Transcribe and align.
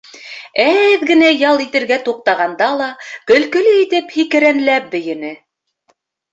Әҙ 0.61 1.03
генә 1.11 1.27
ял 1.41 1.61
итергә 1.65 1.99
туҡтағанда 2.09 2.71
ла 2.81 2.89
көлкөлө 3.35 3.77
итеп 3.85 4.19
һикерәнләп 4.19 4.93
бейене. 4.99 5.35